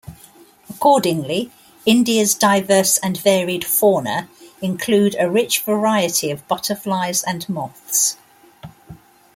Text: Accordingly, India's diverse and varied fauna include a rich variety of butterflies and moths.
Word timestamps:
Accordingly, 0.67 1.51
India's 1.85 2.33
diverse 2.33 2.97
and 3.03 3.17
varied 3.19 3.63
fauna 3.63 4.29
include 4.59 5.15
a 5.19 5.29
rich 5.29 5.59
variety 5.59 6.31
of 6.31 6.47
butterflies 6.47 7.21
and 7.21 7.47
moths. 7.47 8.17